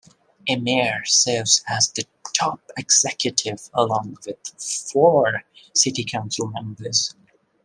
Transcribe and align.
A 0.47 0.55
mayor 0.55 1.05
serves 1.05 1.63
as 1.67 1.91
the 1.91 2.07
top 2.33 2.59
executive 2.75 3.69
along 3.71 4.17
with 4.25 4.39
four 4.91 5.43
city 5.75 6.03
council 6.03 6.47
members. 6.47 7.13